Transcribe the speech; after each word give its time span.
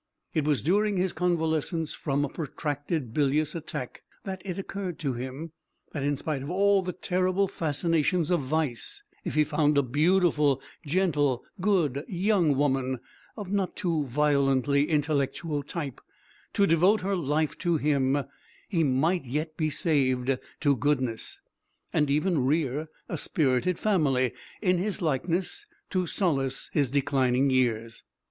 It 0.33 0.45
was 0.45 0.63
during 0.63 0.97
his 0.97 1.13
convalescence 1.13 1.93
from 1.93 2.25
a 2.25 2.29
protracted 2.29 3.13
bilious 3.13 3.53
attack 3.53 4.01
that 4.23 4.41
it 4.43 4.57
occurred 4.57 4.97
to 4.97 5.13
him 5.13 5.51
that 5.93 6.01
in 6.01 6.17
spite 6.17 6.41
of 6.41 6.49
all 6.49 6.81
the 6.81 6.91
terrible 6.91 7.47
fascinations 7.47 8.31
of 8.31 8.41
Vice, 8.41 9.03
if 9.23 9.35
he 9.35 9.43
found 9.43 9.77
a 9.77 9.83
beautiful, 9.83 10.59
gentle, 10.87 11.45
good 11.61 12.03
young 12.07 12.57
woman 12.57 12.99
of 13.37 13.49
a 13.49 13.51
not 13.51 13.75
too 13.75 14.05
violently 14.05 14.89
intellectual 14.89 15.61
type 15.61 16.01
to 16.53 16.65
devote 16.65 17.01
her 17.01 17.15
life 17.15 17.55
to 17.59 17.77
him, 17.77 18.23
he 18.67 18.83
might 18.83 19.25
yet 19.25 19.55
be 19.55 19.69
saved 19.69 20.39
to 20.61 20.75
Goodness, 20.75 21.41
and 21.93 22.09
even 22.09 22.43
rear 22.43 22.89
a 23.07 23.17
spirited 23.19 23.77
family 23.77 24.33
in 24.63 24.79
his 24.79 24.99
likeness 24.99 25.67
to 25.91 26.07
solace 26.07 26.71
his 26.73 26.89
declining 26.89 27.51
years. 27.51 28.01